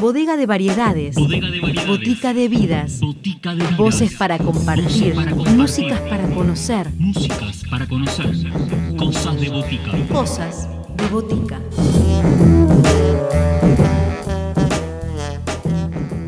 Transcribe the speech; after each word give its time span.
Bodega 0.00 0.36
de 0.36 0.46
variedades. 0.46 1.16
Botica 1.86 2.32
de 2.32 2.48
vidas. 2.48 3.00
Voces 3.76 4.14
para 4.14 4.38
compartir. 4.38 5.14
Músicas 5.56 6.00
para 6.02 6.28
conocer. 6.28 6.92
Músicas 6.96 7.62
para 7.68 7.86
conocer. 7.88 8.32
Cosas 8.96 9.40
de 9.40 9.48
botica. 9.48 9.90
Cosas 10.12 10.68
de 10.96 11.08
botica. 11.08 11.60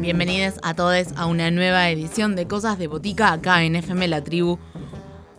Bienvenidos 0.00 0.54
a 0.62 0.74
todos 0.74 1.08
a 1.16 1.26
una 1.26 1.50
nueva 1.50 1.90
edición 1.90 2.34
de 2.34 2.48
Cosas 2.48 2.78
de 2.78 2.86
Botica 2.88 3.32
acá 3.32 3.62
en 3.62 3.76
FM 3.76 4.08
La 4.08 4.24
Tribu. 4.24 4.58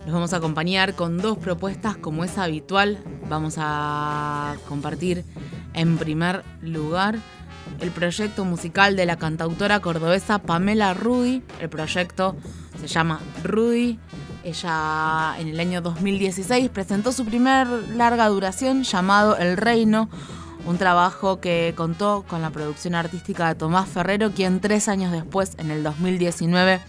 Los 0.06 0.14
vamos 0.14 0.32
a 0.34 0.38
acompañar 0.38 0.96
con 0.96 1.18
dos 1.18 1.38
propuestas 1.38 1.98
como 1.98 2.24
es 2.24 2.38
habitual. 2.38 3.00
Vamos 3.30 3.56
a 3.58 4.56
compartir 4.68 5.26
en 5.74 5.98
primer 5.98 6.44
lugar 6.62 7.20
el 7.82 7.92
proyecto 7.92 8.46
musical 8.46 8.96
de 8.96 9.06
la 9.06 9.18
cantautora 9.18 9.80
cordobesa 9.80 10.40
Pamela 10.40 10.94
Rudy. 10.94 11.44
El 11.62 11.70
proyecto 11.70 12.36
se 12.80 12.88
llama 12.88 13.20
Rudy. 13.44 14.00
Ella 14.44 15.36
en 15.40 15.48
el 15.50 15.60
año 15.60 15.82
2016 15.82 16.70
presentó 16.70 17.12
su 17.12 17.26
primer 17.26 17.68
larga 17.96 18.28
duración 18.28 18.84
llamado 18.84 19.38
El 19.38 19.58
Reino, 19.58 20.10
un 20.66 20.78
trabajo 20.78 21.40
que 21.40 21.74
contó 21.76 22.26
con 22.28 22.42
la 22.42 22.50
producción 22.50 22.96
artística 22.96 23.48
de 23.48 23.56
Tomás 23.56 23.90
Ferrero, 23.90 24.32
quien 24.32 24.60
tres 24.60 24.88
años 24.88 25.12
después, 25.12 25.56
en 25.58 25.72
el 25.72 25.84
2019, 25.84 26.80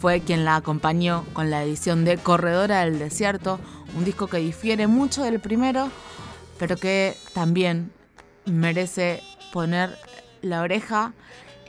fue 0.00 0.20
quien 0.20 0.44
la 0.44 0.56
acompañó 0.56 1.24
con 1.32 1.50
la 1.50 1.62
edición 1.62 2.04
de 2.04 2.16
Corredora 2.18 2.84
del 2.84 2.98
Desierto, 2.98 3.58
un 3.96 4.04
disco 4.04 4.28
que 4.28 4.38
difiere 4.38 4.86
mucho 4.86 5.22
del 5.22 5.40
primero, 5.40 5.90
pero 6.60 6.76
que 6.76 7.16
también 7.32 7.90
merece 8.44 9.22
poner 9.50 9.96
la 10.42 10.60
oreja 10.60 11.14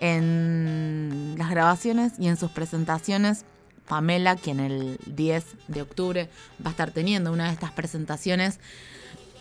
en 0.02 1.36
las 1.38 1.50
grabaciones 1.50 2.20
y 2.20 2.28
en 2.28 2.36
sus 2.36 2.52
presentaciones. 2.52 3.46
Pamela, 3.88 4.36
quien 4.36 4.60
el 4.60 5.00
10 5.06 5.46
de 5.70 5.82
octubre 5.82 6.30
va 6.64 6.68
a 6.68 6.72
estar 6.72 6.92
teniendo 6.92 7.32
una 7.32 7.48
de 7.48 7.54
estas 7.54 7.72
presentaciones 7.72 8.60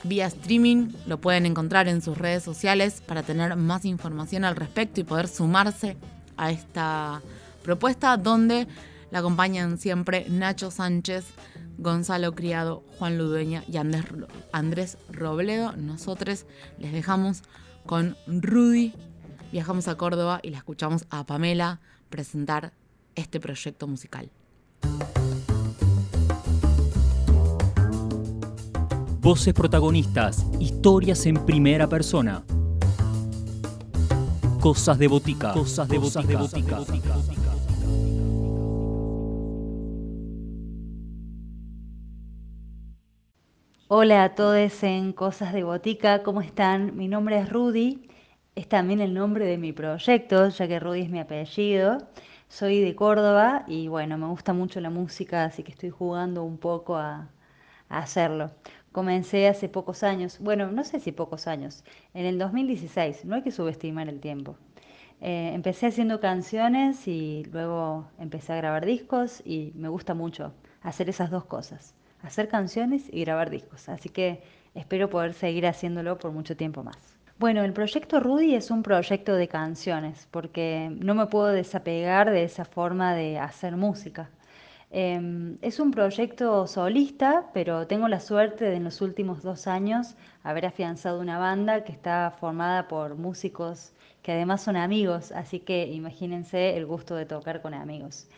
vía 0.04 0.26
streaming. 0.26 0.92
Lo 1.06 1.20
pueden 1.20 1.46
encontrar 1.46 1.88
en 1.88 2.00
sus 2.00 2.16
redes 2.16 2.44
sociales 2.44 3.02
para 3.04 3.24
tener 3.24 3.56
más 3.56 3.84
información 3.84 4.44
al 4.44 4.54
respecto 4.54 5.00
y 5.00 5.04
poder 5.04 5.26
sumarse 5.26 5.96
a 6.36 6.52
esta 6.52 7.22
propuesta 7.64 8.16
donde 8.16 8.68
la 9.10 9.18
acompañan 9.18 9.78
siempre 9.78 10.26
Nacho 10.28 10.70
Sánchez, 10.70 11.24
Gonzalo 11.78 12.34
Criado, 12.34 12.84
Juan 12.98 13.18
Ludueña 13.18 13.64
y 13.66 13.76
Andrés 14.52 14.98
Robledo. 15.10 15.72
Nosotros 15.72 16.46
les 16.78 16.92
dejamos 16.92 17.42
con 17.86 18.16
Rudy. 18.26 18.94
Viajamos 19.52 19.88
a 19.88 19.96
Córdoba 19.96 20.40
y 20.42 20.50
la 20.50 20.58
escuchamos 20.58 21.06
a 21.10 21.26
Pamela 21.26 21.80
presentar 22.08 22.72
este 23.14 23.40
proyecto 23.40 23.86
musical. 23.86 24.30
Voces 29.20 29.52
protagonistas, 29.52 30.46
historias 30.60 31.26
en 31.26 31.44
primera 31.44 31.88
persona. 31.88 32.42
Cosas 34.60 34.98
de 34.98 35.08
botica. 35.08 35.52
Cosas 35.52 35.88
de 35.88 35.98
botica. 35.98 36.84
Hola 43.92 44.22
a 44.22 44.34
todos 44.36 44.84
en 44.84 45.12
Cosas 45.12 45.52
de 45.52 45.64
Botica, 45.64 46.22
¿cómo 46.22 46.42
están? 46.42 46.96
Mi 46.96 47.08
nombre 47.08 47.40
es 47.40 47.50
Rudy, 47.50 48.08
es 48.54 48.68
también 48.68 49.00
el 49.00 49.14
nombre 49.14 49.46
de 49.46 49.58
mi 49.58 49.72
proyecto, 49.72 50.48
ya 50.48 50.68
que 50.68 50.78
Rudy 50.78 51.00
es 51.00 51.10
mi 51.10 51.18
apellido. 51.18 51.98
Soy 52.46 52.80
de 52.80 52.94
Córdoba 52.94 53.64
y 53.66 53.88
bueno, 53.88 54.16
me 54.16 54.28
gusta 54.28 54.52
mucho 54.52 54.80
la 54.80 54.90
música, 54.90 55.42
así 55.44 55.64
que 55.64 55.72
estoy 55.72 55.90
jugando 55.90 56.44
un 56.44 56.56
poco 56.58 56.96
a, 56.98 57.30
a 57.88 57.98
hacerlo. 57.98 58.52
Comencé 58.92 59.48
hace 59.48 59.68
pocos 59.68 60.04
años, 60.04 60.38
bueno, 60.38 60.70
no 60.70 60.84
sé 60.84 61.00
si 61.00 61.10
pocos 61.10 61.48
años, 61.48 61.82
en 62.14 62.26
el 62.26 62.38
2016, 62.38 63.24
no 63.24 63.34
hay 63.34 63.42
que 63.42 63.50
subestimar 63.50 64.08
el 64.08 64.20
tiempo. 64.20 64.56
Eh, 65.20 65.50
empecé 65.52 65.86
haciendo 65.86 66.20
canciones 66.20 67.08
y 67.08 67.44
luego 67.52 68.08
empecé 68.20 68.52
a 68.52 68.56
grabar 68.56 68.86
discos 68.86 69.42
y 69.44 69.72
me 69.74 69.88
gusta 69.88 70.14
mucho 70.14 70.54
hacer 70.80 71.08
esas 71.08 71.30
dos 71.30 71.44
cosas, 71.44 71.94
hacer 72.22 72.48
canciones 72.48 73.04
y 73.12 73.24
grabar 73.24 73.50
discos. 73.50 73.88
Así 73.88 74.08
que 74.08 74.42
espero 74.74 75.10
poder 75.10 75.34
seguir 75.34 75.66
haciéndolo 75.66 76.18
por 76.18 76.32
mucho 76.32 76.56
tiempo 76.56 76.82
más. 76.82 76.98
Bueno, 77.38 77.64
el 77.64 77.72
proyecto 77.72 78.20
Rudy 78.20 78.54
es 78.54 78.70
un 78.70 78.82
proyecto 78.82 79.34
de 79.34 79.48
canciones 79.48 80.28
porque 80.30 80.94
no 81.00 81.14
me 81.14 81.26
puedo 81.26 81.46
desapegar 81.46 82.30
de 82.30 82.44
esa 82.44 82.64
forma 82.64 83.14
de 83.14 83.38
hacer 83.38 83.76
música. 83.76 84.28
Em, 84.90 85.56
es 85.62 85.78
un 85.80 85.92
proyecto 85.92 86.66
solista, 86.66 87.46
pero 87.54 87.86
tengo 87.86 88.08
la 88.08 88.20
suerte 88.20 88.64
de 88.64 88.76
en 88.76 88.84
los 88.84 89.00
últimos 89.00 89.42
dos 89.42 89.66
años 89.66 90.16
haber 90.42 90.66
afianzado 90.66 91.20
una 91.20 91.38
banda 91.38 91.84
que 91.84 91.92
está 91.92 92.34
formada 92.38 92.88
por 92.88 93.14
músicos 93.14 93.92
que 94.22 94.32
además 94.32 94.62
son 94.62 94.76
amigos, 94.76 95.32
así 95.32 95.60
que 95.60 95.86
imagínense 95.86 96.76
el 96.76 96.86
gusto 96.86 97.14
de 97.14 97.24
tocar 97.26 97.62
con 97.62 97.72
amigos. 97.74 98.28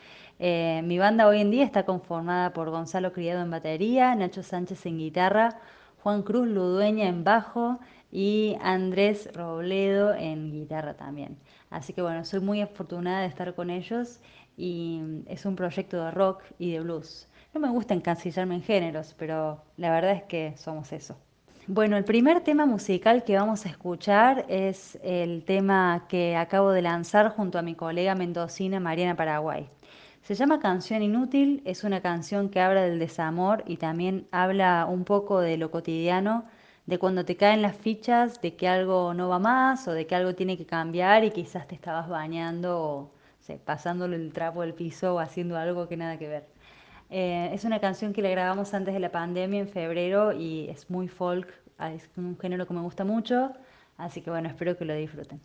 Eh, 0.45 0.83
mi 0.83 0.99
banda 0.99 1.29
hoy 1.29 1.41
en 1.41 1.53
día 1.53 1.65
está 1.65 1.85
conformada 1.85 2.53
por 2.53 2.69
Gonzalo 2.69 3.13
Criado 3.13 3.43
en 3.43 3.51
batería, 3.53 4.13
Nacho 4.17 4.43
Sánchez 4.43 4.85
en 4.87 4.99
guitarra, 4.99 5.61
Juan 6.03 6.25
Cruz 6.25 6.49
Ludueña 6.49 7.07
en 7.07 7.23
bajo 7.23 7.79
y 8.11 8.57
Andrés 8.61 9.31
Robledo 9.35 10.13
en 10.13 10.51
guitarra 10.51 10.95
también. 10.95 11.39
Así 11.71 11.93
que 11.93 12.03
bueno, 12.03 12.25
soy 12.25 12.41
muy 12.41 12.61
afortunada 12.61 13.21
de 13.21 13.29
estar 13.29 13.55
con 13.55 13.71
ellos 13.71 14.19
y 14.57 15.23
es 15.27 15.47
un 15.47 15.55
proyecto 15.55 16.05
de 16.05 16.11
rock 16.11 16.43
y 16.59 16.73
de 16.73 16.81
blues. 16.81 17.29
No 17.55 17.61
me 17.61 17.69
gusta 17.69 17.95
encasillarme 17.95 18.57
en 18.57 18.63
géneros, 18.63 19.15
pero 19.17 19.63
la 19.77 19.93
verdad 19.93 20.11
es 20.11 20.25
que 20.25 20.57
somos 20.57 20.91
eso. 20.91 21.17
Bueno, 21.69 21.97
el 21.97 22.03
primer 22.03 22.41
tema 22.41 22.67
musical 22.67 23.23
que 23.23 23.37
vamos 23.37 23.65
a 23.65 23.69
escuchar 23.69 24.45
es 24.49 24.99
el 25.05 25.45
tema 25.45 26.07
que 26.09 26.35
acabo 26.35 26.73
de 26.73 26.83
lanzar 26.83 27.29
junto 27.29 27.61
a 27.61 27.63
mi 27.63 27.77
colega 27.77 28.17
mendocina 28.17 28.81
Mariana 28.81 29.15
Paraguay. 29.15 29.69
Se 30.23 30.37
llama 30.37 30.61
Canción 30.61 31.03
Inútil, 31.03 31.63
es 31.65 31.83
una 31.83 32.01
canción 32.01 32.49
que 32.49 32.61
habla 32.61 32.83
del 32.83 33.01
desamor 33.01 33.65
y 33.67 33.77
también 33.77 34.29
habla 34.31 34.87
un 34.89 35.05
poco 35.05 35.41
de 35.41 35.57
lo 35.57 35.73
cotidiano, 35.73 36.45
de 36.87 37.01
cuando 37.01 37.25
te 37.25 37.37
caen 37.37 37.61
las 37.61 37.77
fichas 37.77 38.41
de 38.41 38.55
que 38.55 38.69
algo 38.69 39.15
no 39.15 39.29
va 39.29 39.41
más 39.41 39.89
o 39.89 39.93
de 39.93 40.07
que 40.07 40.15
algo 40.15 40.37
tiene 40.37 40.57
que 40.57 40.65
cambiar 40.65 41.25
y 41.25 41.33
quizás 41.33 41.67
te 41.67 41.75
estabas 41.75 42.09
bañando 42.09 42.81
o 42.81 43.11
pasándole 43.65 44.15
el 44.15 44.33
trapo 44.33 44.61
del 44.61 44.75
piso 44.75 45.17
o 45.17 45.19
haciendo 45.19 45.59
algo 45.59 45.89
que 45.89 45.97
nada 45.97 46.17
que 46.19 46.29
ver. 46.29 46.47
Eh, 47.11 47.51
es 47.53 47.65
una 47.65 47.81
canción 47.81 48.13
que 48.13 48.23
le 48.23 48.31
grabamos 48.31 48.75
antes 48.75 48.95
de 48.95 49.01
la 49.01 49.11
pandemia 49.11 49.59
en 49.59 49.69
febrero 49.69 50.33
y 50.33 50.69
es 50.69 50.89
muy 50.89 51.09
folk, 51.09 51.53
es 51.81 52.09
un 52.17 52.39
género 52.39 52.69
que 52.69 52.75
me 52.75 52.81
gusta 52.81 53.05
mucho, 53.05 53.53
así 53.97 54.21
que 54.23 54.31
bueno, 54.31 54.49
espero 54.49 54.79
que 54.79 54.85
lo 54.85 54.95
disfruten. 54.95 55.41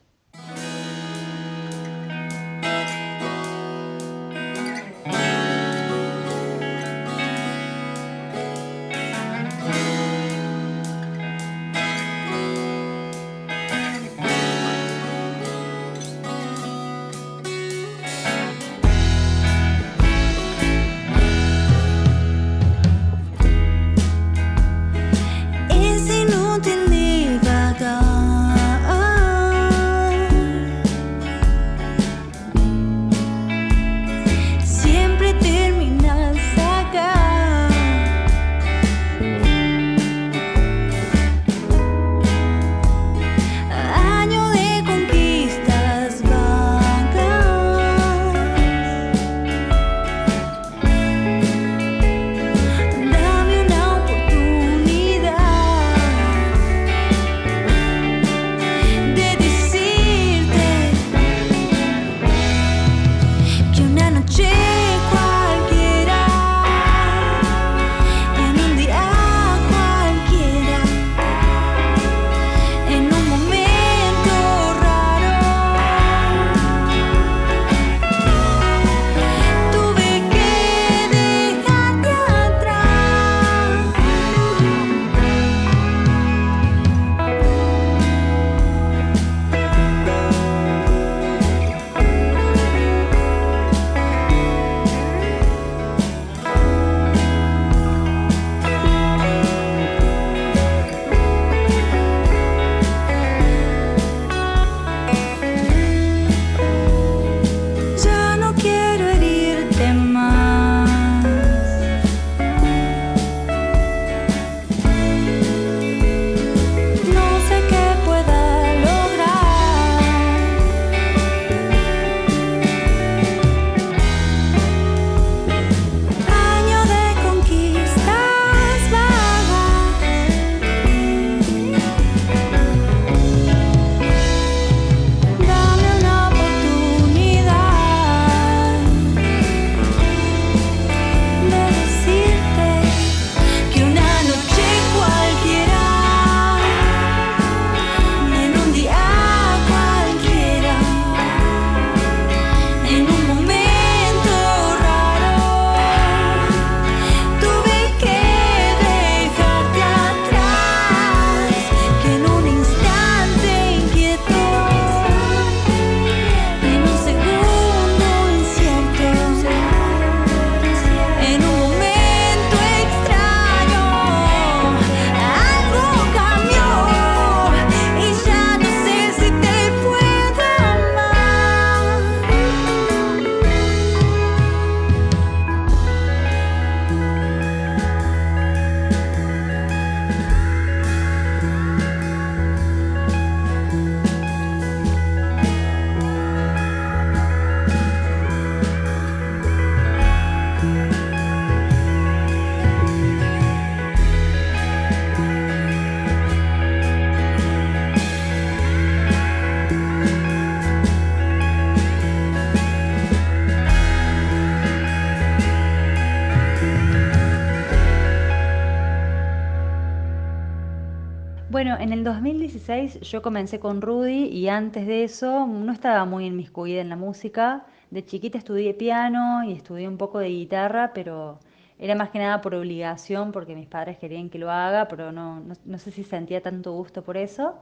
Bueno, 221.58 221.76
en 221.80 221.92
el 221.92 222.04
2016 222.04 223.00
yo 223.02 223.24
comencé 223.24 223.60
con 223.60 223.82
Rudy 223.82 224.26
y 224.26 224.48
antes 224.48 224.86
de 224.86 225.04
eso 225.04 225.48
no 225.48 225.72
estaba 225.72 226.06
muy 226.06 226.28
inmiscuida 226.28 226.82
en 226.82 226.90
la 226.90 226.96
música. 226.96 227.66
De 227.90 228.06
chiquita 228.06 228.38
estudié 228.38 228.76
piano 228.76 229.44
y 229.44 229.54
estudié 229.54 229.88
un 229.88 229.98
poco 229.98 230.20
de 230.20 230.30
guitarra, 230.30 230.92
pero 230.94 231.40
era 231.80 231.96
más 231.96 232.12
que 232.12 232.20
nada 232.20 232.42
por 232.42 232.54
obligación, 232.54 233.32
porque 233.32 233.56
mis 233.56 233.66
padres 233.66 233.98
querían 233.98 234.30
que 234.30 234.38
lo 234.38 234.52
haga, 234.52 234.88
pero 234.88 235.12
no, 235.12 235.42
no, 235.66 235.78
sé 235.80 235.90
si 235.90 236.04
sentía 236.04 236.44
tanto 236.44 236.74
gusto 236.74 237.04
por 237.04 237.18
eso. 237.18 237.56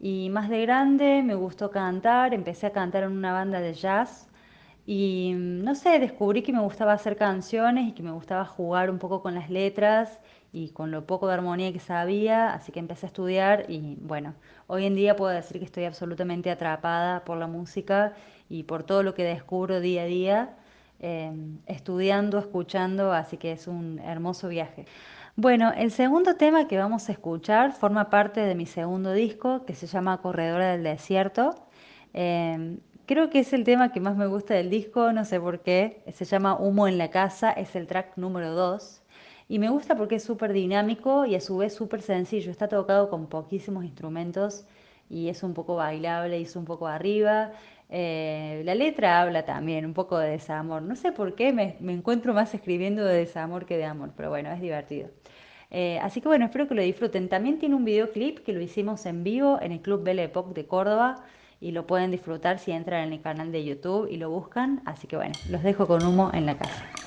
Y 0.00 0.30
más 0.30 0.48
de 0.48 0.62
grande 0.62 1.22
me 1.22 1.34
gustó 1.34 1.70
cantar, 1.70 2.32
empecé 2.32 2.68
a 2.68 2.72
cantar 2.72 3.02
en 3.02 3.12
una 3.12 3.34
banda 3.34 3.60
de 3.60 3.74
jazz 3.74 4.26
y 4.86 5.32
no 5.36 5.74
sé, 5.74 5.98
descubrí 5.98 6.42
que 6.42 6.52
me 6.54 6.60
gustaba 6.60 6.94
hacer 6.94 7.16
canciones 7.16 7.88
y 7.88 7.92
que 7.92 8.02
me 8.02 8.12
gustaba 8.12 8.44
jugar 8.46 8.90
un 8.90 8.98
poco 8.98 9.22
con 9.22 9.34
las 9.34 9.50
letras 9.50 10.18
y 10.54 10.68
con 10.70 10.92
lo 10.92 11.04
poco 11.04 11.26
de 11.26 11.34
armonía 11.34 11.72
que 11.72 11.80
sabía, 11.80 12.54
así 12.54 12.70
que 12.70 12.78
empecé 12.78 13.06
a 13.06 13.08
estudiar 13.08 13.66
y 13.68 13.96
bueno, 14.00 14.34
hoy 14.68 14.86
en 14.86 14.94
día 14.94 15.16
puedo 15.16 15.32
decir 15.32 15.58
que 15.58 15.64
estoy 15.64 15.84
absolutamente 15.84 16.48
atrapada 16.48 17.24
por 17.24 17.38
la 17.38 17.48
música 17.48 18.14
y 18.48 18.62
por 18.62 18.84
todo 18.84 19.02
lo 19.02 19.14
que 19.14 19.24
descubro 19.24 19.80
día 19.80 20.02
a 20.02 20.06
día, 20.06 20.56
em, 21.00 21.58
estudiando, 21.66 22.38
escuchando, 22.38 23.12
así 23.12 23.36
que 23.36 23.50
es 23.52 23.66
un 23.66 23.98
hermoso 23.98 24.48
viaje. 24.48 24.86
Bueno, 25.36 25.72
el 25.76 25.90
segundo 25.90 26.36
tema 26.36 26.68
que 26.68 26.78
vamos 26.78 27.08
a 27.08 27.12
escuchar 27.12 27.72
forma 27.72 28.08
parte 28.08 28.40
de 28.40 28.54
mi 28.54 28.66
segundo 28.66 29.12
disco 29.12 29.64
que 29.66 29.74
se 29.74 29.88
llama 29.88 30.20
Corredora 30.22 30.70
del 30.72 30.84
Desierto. 30.84 31.66
Em, 32.12 32.78
creo 33.06 33.28
que 33.30 33.40
es 33.40 33.52
el 33.52 33.64
tema 33.64 33.90
que 33.92 34.00
más 34.00 34.16
me 34.16 34.26
gusta 34.28 34.54
del 34.54 34.70
disco, 34.70 35.12
no 35.12 35.24
sé 35.24 35.40
por 35.40 35.62
qué. 35.62 36.04
Se 36.12 36.24
llama 36.24 36.56
Humo 36.56 36.86
en 36.88 36.98
la 36.98 37.10
casa, 37.10 37.50
es 37.52 37.74
el 37.76 37.86
track 37.88 38.16
número 38.16 38.52
2. 38.54 39.03
Y 39.48 39.58
me 39.58 39.68
gusta 39.68 39.96
porque 39.96 40.16
es 40.16 40.24
súper 40.24 40.52
dinámico 40.52 41.26
y 41.26 41.34
a 41.34 41.40
su 41.40 41.58
vez 41.58 41.74
súper 41.74 42.00
sencillo. 42.02 42.50
Está 42.50 42.68
tocado 42.68 43.10
con 43.10 43.26
poquísimos 43.26 43.84
instrumentos 43.84 44.66
y 45.10 45.28
es 45.28 45.42
un 45.42 45.54
poco 45.54 45.76
bailable 45.76 46.38
y 46.38 46.44
es 46.44 46.56
un 46.56 46.64
poco 46.64 46.86
arriba. 46.86 47.52
Eh, 47.90 48.62
la 48.64 48.74
letra 48.74 49.20
habla 49.20 49.44
también 49.44 49.84
un 49.84 49.94
poco 49.94 50.18
de 50.18 50.30
desamor. 50.30 50.82
No 50.82 50.96
sé 50.96 51.12
por 51.12 51.34
qué 51.34 51.52
me, 51.52 51.76
encuentro 51.92 52.32
más 52.32 52.54
escribiendo 52.54 53.04
de 53.04 53.18
desamor 53.18 53.66
que 53.66 53.76
de 53.76 53.84
amor, 53.84 54.12
pero 54.16 54.30
bueno, 54.30 54.50
es 54.50 54.60
divertido. 54.60 55.10
Eh, 55.70 55.98
así 56.00 56.20
que 56.20 56.28
bueno, 56.28 56.46
espero 56.46 56.66
que 56.68 56.74
lo 56.74 56.82
disfruten. 56.82 57.28
También 57.28 57.58
tiene 57.58 57.74
un 57.74 57.84
videoclip 57.84 58.38
que 58.40 58.52
lo 58.52 58.60
hicimos 58.60 59.04
en 59.06 59.24
vivo 59.24 59.58
en 59.60 59.72
el 59.72 59.80
Club 59.80 60.04
Belle 60.04 60.24
Époque 60.24 60.54
de 60.54 60.66
Córdoba 60.66 61.24
y 61.60 61.72
lo 61.72 61.86
pueden 61.86 62.10
disfrutar 62.10 62.58
si 62.58 62.72
entran 62.72 63.08
en 63.08 63.12
el 63.12 63.20
canal 63.20 63.52
de 63.52 63.64
YouTube 63.64 64.08
y 64.10 64.16
lo 64.16 64.30
buscan. 64.30 64.82
Así 64.86 65.06
que 65.06 65.16
bueno, 65.16 65.34
los 65.50 65.62
dejo 65.62 65.86
con 65.86 66.04
humo 66.04 66.30
en 66.32 66.46
la 66.46 66.56
casa. 66.56 67.03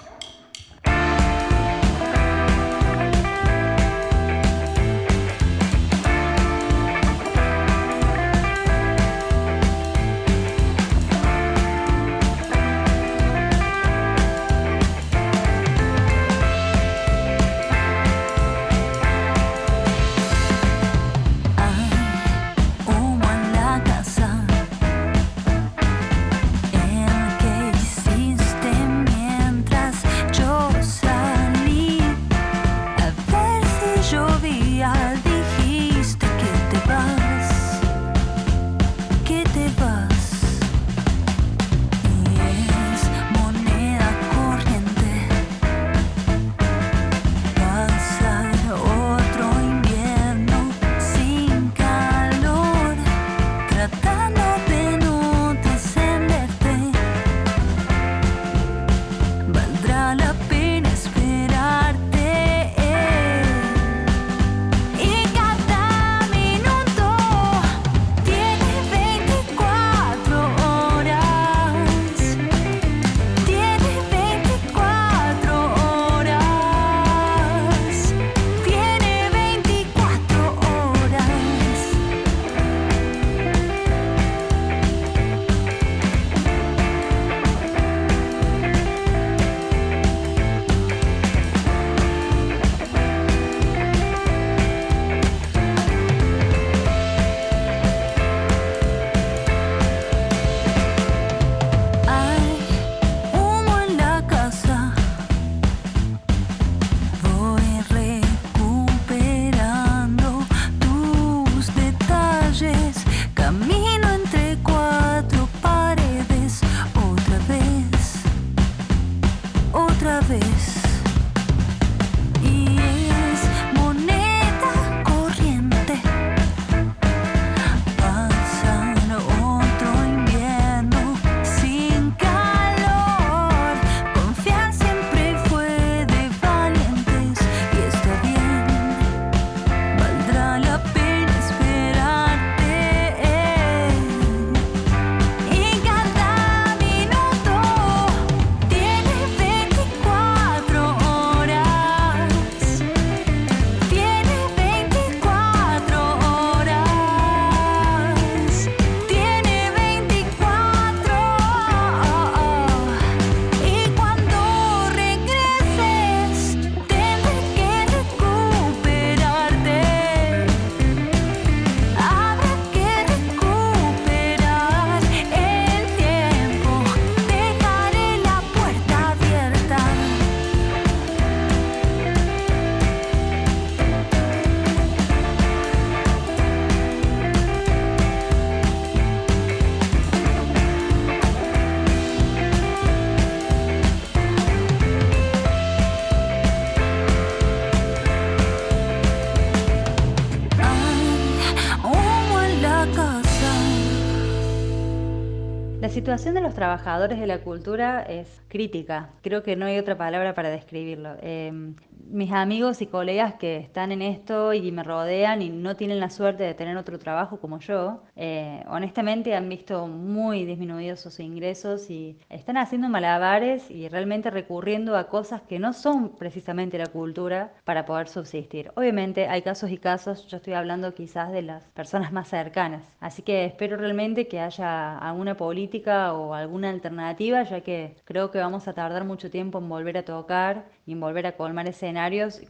Situación 206.17 206.33
de 206.33 206.41
los 206.41 206.55
trabajadores 206.55 207.19
de 207.19 207.27
la 207.27 207.43
cultura 207.43 208.01
es 208.01 208.41
crítica. 208.47 209.11
Creo 209.21 209.43
que 209.43 209.55
no 209.55 209.67
hay 209.67 209.77
otra 209.77 209.99
palabra 209.99 210.33
para 210.33 210.49
describirlo. 210.49 211.15
Em, 211.21 211.75
mis 212.09 212.31
amigos 212.31 212.81
y 212.81 212.87
colegas 212.87 213.35
que 213.35 213.57
están 213.57 213.91
en 213.91 214.01
esto 214.01 214.53
y 214.53 214.71
me 214.71 214.83
rodean 214.83 215.41
y 215.41 215.49
no 215.49 215.75
tienen 215.75 215.99
la 215.99 216.09
suerte 216.09 216.43
de 216.43 216.53
tener 216.53 216.77
otro 216.77 216.99
trabajo 216.99 217.39
como 217.39 217.59
yo, 217.59 218.03
eh, 218.15 218.63
honestamente 218.67 219.35
han 219.35 219.49
visto 219.49 219.87
muy 219.87 220.45
disminuidos 220.45 220.99
sus 221.01 221.19
ingresos 221.19 221.89
y 221.89 222.17
están 222.29 222.57
haciendo 222.57 222.89
malabares 222.89 223.69
y 223.69 223.89
realmente 223.89 224.29
recurriendo 224.29 224.95
a 224.97 225.09
cosas 225.09 225.41
que 225.41 225.59
no 225.59 225.73
son 225.73 226.09
precisamente 226.17 226.77
la 226.77 226.87
cultura 226.87 227.53
para 227.65 227.85
poder 227.85 228.07
subsistir. 228.07 228.71
Obviamente 228.75 229.27
hay 229.27 229.41
casos 229.41 229.71
y 229.71 229.77
casos, 229.77 230.27
yo 230.27 230.37
estoy 230.37 230.53
hablando 230.53 230.93
quizás 230.93 231.31
de 231.31 231.41
las 231.41 231.63
personas 231.71 232.11
más 232.11 232.27
cercanas, 232.27 232.83
así 232.99 233.21
que 233.21 233.45
espero 233.45 233.77
realmente 233.77 234.27
que 234.27 234.39
haya 234.39 234.97
alguna 234.97 235.35
política 235.35 236.13
o 236.13 236.33
alguna 236.33 236.69
alternativa, 236.69 237.43
ya 237.43 237.61
que 237.61 237.95
creo 238.05 238.31
que 238.31 238.39
vamos 238.39 238.67
a 238.67 238.73
tardar 238.73 239.03
mucho 239.05 239.29
tiempo 239.29 239.59
en 239.59 239.69
volver 239.69 239.97
a 239.97 240.05
tocar 240.05 240.65
y 240.85 240.93
en 240.93 240.99
volver 240.99 241.27
a 241.27 241.33
colmar 241.33 241.67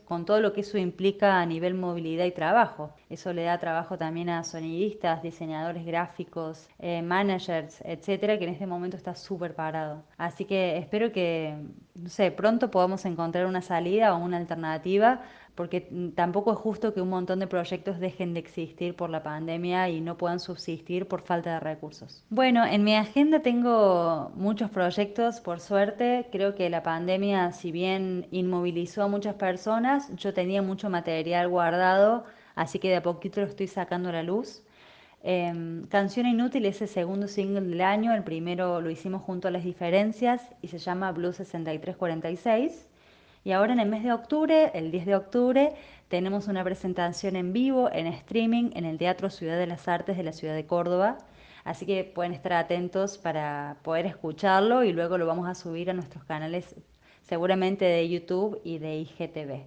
con 0.06 0.25
todo 0.25 0.39
lo 0.42 0.54
que 0.54 0.62
eso 0.62 0.77
implica 0.77 1.39
a 1.39 1.46
nivel 1.46 1.74
movilidad 1.74 2.25
y 2.25 2.32
trabajo. 2.32 2.94
Eso 3.10 3.34
le 3.34 3.44
da 3.44 3.58
trabajo 3.58 3.98
también 3.98 4.30
a 4.30 4.44
sonidistas, 4.44 5.22
diseñadores 5.22 5.86
gráficos, 5.86 6.70
eh, 6.80 7.01
managers, 7.01 7.82
etcétera, 7.86 8.38
que 8.38 8.46
en 8.46 8.51
este 8.51 8.68
momento 8.68 8.98
está 8.98 9.16
súper 9.16 9.56
parado. 9.56 10.04
Así 10.18 10.46
que 10.46 10.77
espero 10.77 11.12
que, 11.12 11.56
no 11.96 12.10
sé, 12.10 12.32
pronto 12.32 12.70
podamos 12.72 13.06
encontrar 13.06 13.46
una 13.46 13.62
salida 13.62 14.13
o 14.13 14.18
una 14.24 14.38
alternativa 14.38 15.22
porque 15.58 15.90
tampoco 16.14 16.54
es 16.54 16.60
justo 16.60 16.94
que 16.94 17.02
un 17.02 17.10
montón 17.10 17.40
de 17.40 17.48
proyectos 17.48 18.00
dejen 18.00 18.36
de 18.36 18.40
existir 18.40 18.96
por 18.96 19.10
la 19.10 19.24
pandemia 19.24 19.90
y 19.90 20.02
no 20.02 20.16
puedan 20.16 20.40
subsistir 20.40 21.08
por 21.08 21.22
falta 21.22 21.54
de 21.54 21.60
recursos. 21.60 22.24
Bueno, 22.30 22.64
en 22.64 22.84
mi 22.84 22.94
agenda 22.96 23.40
tengo 23.40 24.32
muchos 24.36 24.70
proyectos, 24.70 25.42
por 25.42 25.60
suerte. 25.60 26.28
Creo 26.32 26.54
que 26.54 26.70
la 26.70 26.84
pandemia, 26.84 27.52
si 27.54 27.72
bien 27.72 28.28
inmovilizó 28.30 29.02
a 29.02 29.08
muchas 29.08 29.34
personas, 29.34 30.16
yo 30.16 30.32
tenía 30.32 30.62
mucho 30.62 30.92
material 30.92 31.50
guardado, 31.50 32.26
así 32.54 32.78
que 32.78 32.90
de 32.90 32.98
a 32.98 33.02
poquito 33.02 33.42
lo 33.42 33.48
estoy 33.48 33.68
sacando 33.68 34.10
a 34.10 34.12
la 34.12 34.22
luz. 34.22 34.64
Em, 35.24 35.88
Canción 35.88 36.28
Inútil 36.28 36.68
es 36.68 36.84
el 36.84 36.88
segundo 36.88 37.28
single 37.28 37.62
del 37.62 37.82
año, 37.82 38.14
el 38.14 38.24
primero 38.24 38.80
lo 38.80 38.92
hicimos 38.92 39.24
junto 39.24 39.48
a 39.48 39.52
Las 39.52 39.64
Diferencias 39.64 40.54
y 40.62 40.68
se 40.68 40.78
llama 40.78 41.12
Blue 41.12 41.34
6346. 41.34 42.88
Y 43.48 43.54
ahora 43.54 43.72
en 43.72 43.80
el 43.80 43.88
mes 43.88 44.04
de 44.04 44.12
octubre, 44.12 44.72
el 44.74 44.92
10 44.92 45.06
de 45.06 45.16
octubre, 45.16 45.74
tenemos 46.10 46.50
una 46.50 46.66
presentación 46.66 47.38
en 47.38 47.54
vivo, 47.54 47.89
en 47.89 48.06
streaming, 48.08 48.72
en 48.75 48.84
el 48.84 48.98
Teatro 48.98 49.30
Ciudad 49.30 49.58
de 49.58 49.66
las 49.66 49.88
Artes 49.88 50.18
de 50.18 50.24
la 50.24 50.34
ciudad 50.34 50.54
de 50.54 50.66
Córdoba. 50.66 51.18
Así 51.63 51.86
que 51.86 52.04
pueden 52.04 52.34
estar 52.34 52.51
atentos 52.51 53.18
para 53.18 53.77
poder 53.84 54.06
escucharlo 54.06 54.84
y 54.84 54.92
luego 54.92 55.18
lo 55.18 55.25
vamos 55.25 55.48
a 55.48 55.56
subir 55.56 55.89
a 55.89 55.94
nuestros 55.94 56.25
canales 56.25 56.75
seguramente 57.22 57.86
de 57.86 58.10
YouTube 58.10 58.60
y 58.66 58.80
de 58.80 58.98
IGTV. 58.98 59.66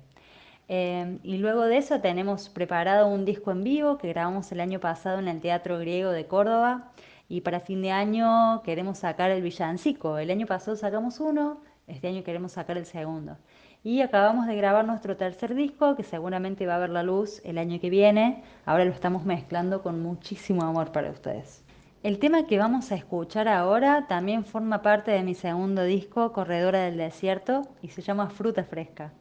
Eh, 0.68 1.18
y 1.22 1.38
luego 1.38 1.62
de 1.62 1.78
eso 1.78 2.02
tenemos 2.02 2.50
preparado 2.50 3.08
un 3.08 3.24
disco 3.24 3.50
en 3.50 3.64
vivo 3.64 3.96
que 3.96 4.08
grabamos 4.08 4.52
el 4.52 4.60
año 4.60 4.78
pasado 4.78 5.20
en 5.20 5.28
el 5.28 5.40
Teatro 5.40 5.78
Griego 5.78 6.10
de 6.10 6.26
Córdoba 6.26 6.92
y 7.30 7.40
para 7.40 7.60
fin 7.60 7.80
de 7.80 7.92
año 7.92 8.60
queremos 8.62 8.98
sacar 8.98 9.30
el 9.30 9.40
villancico. 9.40 10.18
El 10.18 10.30
año 10.30 10.46
pasado 10.46 10.76
sacamos 10.76 11.18
uno, 11.18 11.62
este 11.86 12.08
año 12.08 12.22
queremos 12.22 12.52
sacar 12.52 12.76
el 12.76 12.86
segundo. 12.86 13.38
Y 13.82 14.02
acabamos 14.02 14.46
de 14.46 14.56
grabar 14.56 14.84
nuestro 14.84 15.16
tercer 15.16 15.54
disco, 15.54 15.96
que 15.96 16.02
seguramente 16.02 16.66
va 16.66 16.76
a 16.76 16.80
ver 16.80 16.90
la 16.90 17.02
luz 17.02 17.40
el 17.46 17.56
año 17.56 17.80
que 17.80 17.88
viene. 17.88 18.42
Ahora 18.66 18.84
lo 18.84 18.90
estamos 18.90 19.24
mezclando 19.24 19.82
con 19.82 20.02
muchísimo 20.02 20.64
amor 20.64 20.92
para 20.92 21.10
ustedes. 21.10 21.64
El 22.02 22.18
tema 22.18 22.46
que 22.46 22.58
vamos 22.58 22.92
a 22.92 22.94
escuchar 22.96 23.48
ahora 23.48 24.06
también 24.06 24.44
forma 24.44 24.82
parte 24.82 25.12
de 25.12 25.22
mi 25.22 25.34
segundo 25.34 25.82
disco, 25.84 26.32
Corredora 26.32 26.80
del 26.80 26.98
Desierto, 26.98 27.68
y 27.80 27.88
se 27.88 28.02
llama 28.02 28.28
Fruta 28.28 28.64
Fresca. 28.64 29.14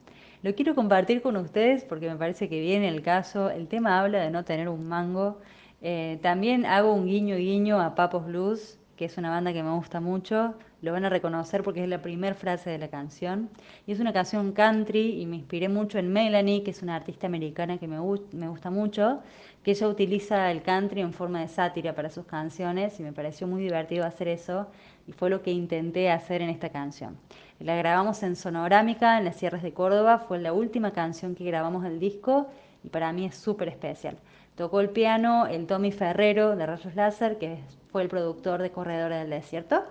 Lo 0.43 0.53
quiero 0.53 0.75
compartir 0.75 1.21
con 1.21 1.37
ustedes 1.37 1.85
porque 1.85 2.09
me 2.09 2.17
parece 2.17 2.49
que 2.49 2.59
viene 2.59 2.89
el 2.89 3.01
caso. 3.01 3.49
El 3.49 3.69
tema 3.69 4.01
habla 4.01 4.19
de 4.19 4.29
no 4.29 4.43
tener 4.43 4.67
un 4.67 4.89
mango. 4.89 5.39
Eh, 5.81 6.19
también 6.21 6.65
hago 6.65 6.93
un 6.93 7.05
guiño 7.05 7.37
guiño 7.37 7.79
a 7.79 7.95
Papos 7.95 8.25
Blues, 8.25 8.77
que 8.97 9.05
es 9.05 9.17
una 9.17 9.29
banda 9.29 9.53
que 9.53 9.63
me 9.63 9.71
gusta 9.71 10.01
mucho. 10.01 10.55
Lo 10.81 10.93
van 10.93 11.03
a 11.03 11.09
reconocer 11.09 11.61
porque 11.61 11.83
es 11.83 11.89
la 11.89 12.01
primera 12.01 12.33
frase 12.33 12.69
de 12.69 12.77
la 12.77 12.87
canción. 12.87 13.49
Y 13.85 13.91
es 13.91 13.99
una 13.99 14.13
canción 14.13 14.53
country 14.53 15.21
y 15.21 15.25
me 15.25 15.35
inspiré 15.35 15.67
mucho 15.67 15.97
en 15.97 16.11
Melanie, 16.11 16.63
que 16.63 16.71
es 16.71 16.81
una 16.81 16.95
artista 16.95 17.27
americana 17.27 17.77
que 17.77 17.87
me, 17.87 17.99
gusta 17.99 18.69
mucho, 18.69 19.21
que 19.63 19.71
ella 19.71 19.87
utiliza 19.89 20.51
el 20.51 20.61
country 20.61 21.01
en 21.01 21.11
forma 21.11 21.41
de 21.41 21.49
sátira 21.49 21.93
para 21.93 22.09
sus 22.09 22.25
canciones 22.25 22.99
y 22.99 23.03
me 23.03 23.11
pareció 23.11 23.45
muy 23.45 23.61
divertido 23.61 24.05
hacer 24.05 24.29
eso 24.29 24.67
y 25.05 25.11
fue 25.11 25.29
lo 25.29 25.41
que 25.41 25.51
intenté 25.51 26.11
hacer 26.11 26.41
en 26.41 26.49
esta 26.49 26.69
canción. 26.69 27.17
La 27.59 27.75
grabamos 27.75 28.23
en 28.23 28.37
Sonorámica, 28.37 29.17
en 29.17 29.25
las 29.25 29.35
Sierras 29.35 29.63
de 29.63 29.73
Córdoba, 29.73 30.19
fue 30.19 30.39
la 30.39 30.53
última 30.53 30.91
canción 30.91 31.35
que 31.35 31.43
grabamos 31.43 31.83
del 31.83 31.99
disco 31.99 32.47
y 32.85 32.89
para 32.89 33.11
mí 33.11 33.25
es 33.25 33.35
súper 33.35 33.67
especial. 33.67 34.17
Tocó 34.55 34.79
el 34.79 34.89
piano 34.89 35.47
el 35.47 35.67
Tommy 35.67 35.91
Ferrero 35.91 36.55
de 36.55 36.65
Rayos 36.65 36.95
Láser, 36.95 37.37
que 37.37 37.59
fue 37.91 38.01
el 38.01 38.07
productor 38.07 38.61
de 38.61 38.71
Corredora 38.71 39.19
del 39.19 39.29
Desierto. 39.29 39.83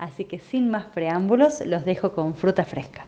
Así 0.00 0.24
que 0.24 0.38
sin 0.38 0.70
más 0.70 0.86
preámbulos, 0.86 1.60
los 1.66 1.84
dejo 1.84 2.14
con 2.14 2.34
fruta 2.34 2.64
fresca. 2.64 3.04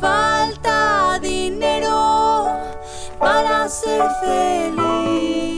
falta 0.00 1.18
dinero 1.20 2.46
para 3.18 3.68
ser 3.68 4.02
feliz. 4.20 5.49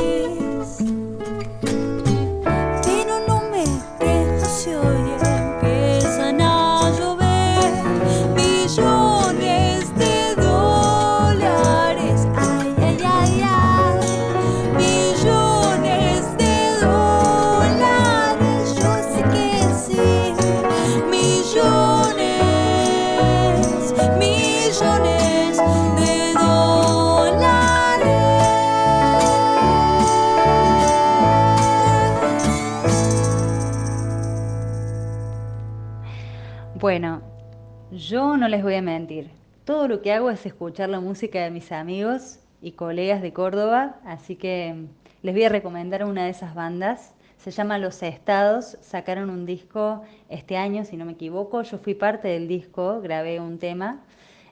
Yo 38.13 38.37
no 38.37 38.47
les 38.47 38.63
voy 38.63 38.75
a 38.75 38.83
mentir. 38.83 39.31
Todo 39.65 39.89
lo 39.89 40.03
que 40.03 40.13
hago 40.13 40.29
es 40.29 40.45
escuchar 40.45 40.91
la 40.91 41.01
música 41.01 41.43
de 41.43 41.51
mis 41.51 41.73
amigos 41.73 42.41
y 42.61 42.73
colegas 42.73 43.23
de 43.23 43.33
Córdoba, 43.33 44.01
así 44.05 44.37
que 44.37 44.75
mm, 44.77 44.87
les 45.23 45.35
voy 45.35 45.45
a 45.45 45.49
recomendar 45.49 46.05
una 46.05 46.25
de 46.25 46.29
esas 46.29 46.55
bandas. 46.55 47.15
Se 47.39 47.51
llama 47.51 47.79
Los 47.79 48.03
Estados, 48.03 48.77
sacaron 48.83 49.31
un 49.31 49.47
disco 49.47 50.03
este 50.29 50.59
año, 50.59 50.85
si 50.85 50.99
no 50.99 51.07
me 51.07 51.13
equivoco. 51.13 51.63
Yo 51.63 51.79
fui 51.79 51.95
parte 51.95 52.29
del 52.29 52.49
disco, 52.49 53.01
grabé 53.01 53.41
un 53.41 53.59
tema. 53.59 54.03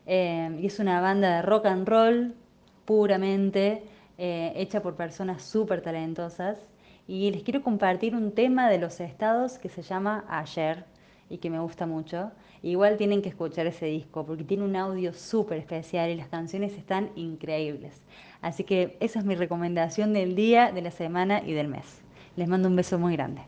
Eh, 0.07 0.57
y 0.59 0.65
es 0.65 0.79
una 0.79 1.03
banda 1.03 1.37
de 1.37 1.43
rock 1.43 1.67
and 1.67 1.87
roll 1.87 2.35
puramente, 2.87 3.85
eh, 4.17 4.55
hecha 4.57 4.81
por 4.81 4.97
personas 4.97 5.43
súper 5.43 5.83
talentosas. 5.83 6.57
Y 7.07 7.31
les 7.31 7.43
quiero 7.43 7.63
compartir 7.63 8.17
un 8.17 8.33
tema 8.33 8.71
de 8.71 8.79
Los 8.79 9.01
Estados 9.01 9.59
que 9.59 9.69
se 9.69 9.83
llama 9.83 10.25
Ayer 10.31 10.87
y 11.31 11.39
que 11.39 11.49
me 11.49 11.61
gusta 11.61 11.87
mucho. 11.87 12.33
Igual 12.63 12.99
tienen 12.99 13.23
que 13.23 13.31
escuchar 13.31 13.67
ese 13.67 13.87
disco 13.87 14.27
porque 14.27 14.45
tiene 14.45 14.65
un 14.65 14.77
audio 14.77 15.15
súper 15.15 15.57
especial 15.57 16.11
y 16.11 16.17
las 16.17 16.29
canciones 16.29 16.77
están 16.77 17.11
increíbles. 17.15 18.03
Así 18.43 18.65
que 18.65 18.99
esa 19.01 19.21
es 19.21 19.25
mi 19.25 19.37
recomendación 19.37 20.13
del 20.13 20.35
día, 20.35 20.73
de 20.73 20.83
la 20.83 20.91
semana 20.91 21.41
y 21.47 21.55
del 21.55 21.69
mes. 21.69 22.03
Les 22.37 22.49
mando 22.49 22.69
un 22.69 22.77
beso 22.77 22.99
muy 22.99 23.17
grande. 23.17 23.43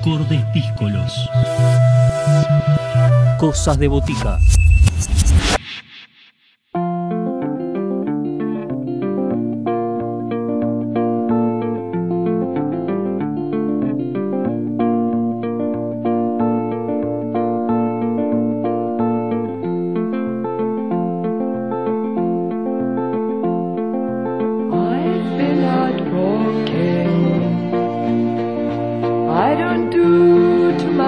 acordes 0.00 0.40
díscolos. 0.54 1.28
Cosas 3.38 3.78
de 3.78 3.88
botica. 3.88 4.38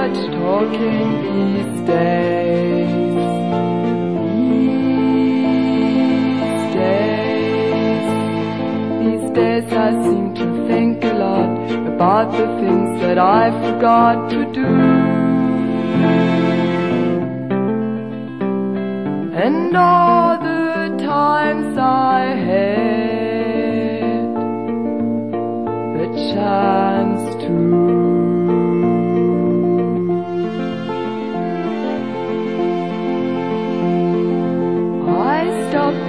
much 0.03 0.21
talking 0.33 1.09
these 1.27 1.81
days. 1.87 3.15
These 6.43 6.67
days, 6.81 8.07
these 9.03 9.27
days 9.39 9.67
I 9.73 9.91
seem 10.03 10.27
to 10.41 10.47
think 10.67 11.05
a 11.05 11.15
lot 11.27 11.53
about 11.95 12.33
the 12.33 12.47
things 12.61 13.01
that 13.03 13.19
I 13.19 13.43
forgot 13.65 14.29
to 14.31 14.41
do. 14.61 14.71
And 19.47 19.77
all 19.77 20.37
the 20.51 20.97
times 20.99 21.79
I 21.79 22.21
had 22.51 22.75
the 25.97 26.07
chance 26.33 27.23
to. 27.45 28.02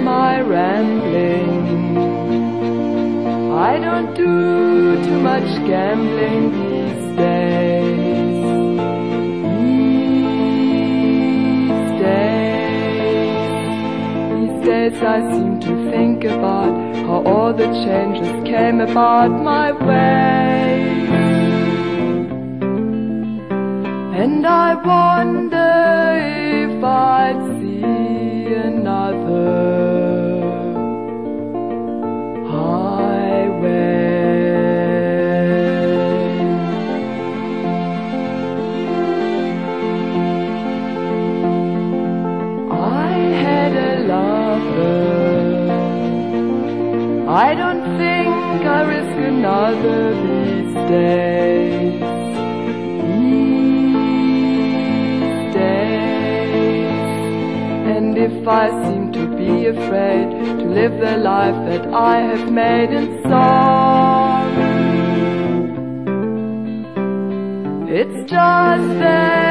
my 0.04 0.38
rambling. 0.40 1.96
I 3.52 3.78
don't 3.78 4.14
do 4.14 5.02
too 5.04 5.20
much 5.20 5.48
gambling 5.66 6.44
these 6.60 7.16
days. 7.16 8.44
These 11.70 11.92
days, 12.04 13.14
these 14.34 14.58
days 14.68 14.96
I 15.02 15.18
seem 15.32 15.60
to 15.60 15.72
think 15.90 16.24
about 16.24 16.74
how 17.06 17.22
all 17.24 17.52
the 17.54 17.70
changes 17.84 18.32
came 18.44 18.80
about 18.80 19.30
my 19.30 19.72
way. 19.72 20.84
And 24.22 24.46
I 24.46 24.74
wonder 24.74 25.72
if 26.66 26.84
I'd 26.84 27.40
see 27.58 28.54
another. 28.54 29.83
I 47.46 47.54
don't 47.54 47.84
think 47.98 48.64
I 48.76 48.80
risk 48.94 49.16
another 49.32 50.14
these 50.28 50.74
days. 50.88 52.00
These 53.18 54.34
days. 55.52 57.10
And 57.94 58.16
if 58.16 58.48
I 58.48 58.70
seem 58.84 59.12
to 59.12 59.26
be 59.36 59.66
afraid 59.66 60.30
to 60.60 60.64
live 60.80 60.98
the 60.98 61.18
life 61.18 61.58
that 61.68 61.86
I 61.92 62.16
have 62.30 62.50
made 62.50 62.90
in 62.98 63.22
song, 63.28 64.46
it's 67.90 68.18
just 68.30 68.88
that. 69.04 69.43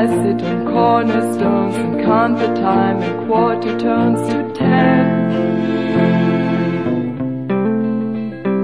I 0.00 0.06
sit 0.06 0.40
on 0.42 0.64
cornerstones 0.64 1.76
and 1.76 2.00
count 2.02 2.38
the 2.38 2.46
time 2.54 3.02
in 3.02 3.26
quarter 3.26 3.78
turns 3.78 4.20
to 4.30 4.50
ten. 4.54 5.04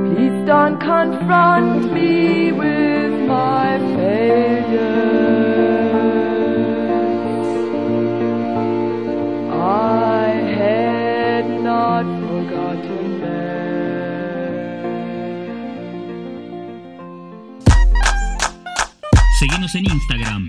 Please 0.07 0.46
don't 0.46 0.79
confront 0.81 1.92
me 1.92 2.53
with 2.53 3.12
my 3.29 3.79
failures. 3.96 4.87
I 9.53 10.29
had 10.57 11.46
not 11.61 12.07
forgotten 12.22 13.20
them. 13.20 14.55
Síguenos 19.38 19.75
en 19.75 19.85
Instagram 19.85 20.49